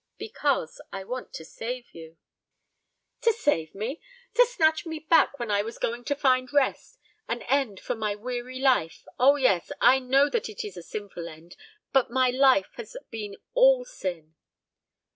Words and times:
"Because 0.17 0.81
I 0.91 1.03
want 1.03 1.31
to 1.33 1.45
save 1.45 1.93
you." 1.93 2.17
"To 3.21 3.31
save 3.31 3.75
me! 3.75 4.01
To 4.33 4.47
snatch 4.47 4.83
me 4.83 4.97
back 4.97 5.37
when 5.37 5.51
I 5.51 5.61
was 5.61 5.77
going 5.77 6.03
to 6.05 6.15
find 6.15 6.51
rest 6.51 6.97
an 7.27 7.43
end 7.43 7.79
for 7.79 7.93
my 7.93 8.15
weary 8.15 8.57
life! 8.59 9.05
O 9.19 9.35
yes, 9.35 9.71
I 9.79 9.99
know 9.99 10.27
that 10.27 10.49
it 10.49 10.65
is 10.65 10.75
a 10.75 10.81
sinful 10.81 11.27
end; 11.29 11.55
but 11.93 12.09
my 12.09 12.31
life 12.31 12.71
has 12.77 12.97
been 13.11 13.35
all 13.53 13.85
sin." 13.85 14.33